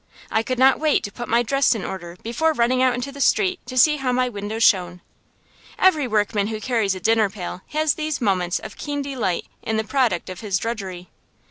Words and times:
I 0.31 0.41
could 0.41 0.57
not 0.57 0.79
wait 0.79 1.03
to 1.03 1.11
put 1.11 1.29
my 1.29 1.43
dress 1.43 1.75
in 1.75 1.85
order 1.85 2.17
before 2.23 2.53
running 2.53 2.81
out 2.81 2.95
into 2.95 3.11
the 3.11 3.21
street 3.21 3.59
to 3.67 3.77
see 3.77 3.97
how 3.97 4.11
my 4.11 4.29
windows 4.29 4.63
shone. 4.63 5.01
Every 5.77 6.07
workman 6.07 6.47
who 6.47 6.59
carries 6.59 6.95
a 6.95 6.99
dinner 6.99 7.29
pail 7.29 7.61
has 7.67 7.93
these 7.93 8.19
moments 8.19 8.57
of 8.57 8.77
keen 8.77 9.03
delight 9.03 9.45
in 9.61 9.77
the 9.77 9.83
product 9.83 10.27
of 10.27 10.39
his 10.39 10.57
drudgery. 10.57 11.07